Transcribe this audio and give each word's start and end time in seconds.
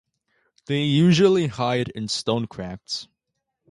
They 0.65 0.81
usually 0.81 1.45
hide 1.45 1.89
in 1.89 2.07
stone 2.07 2.47
cracks. 2.47 3.07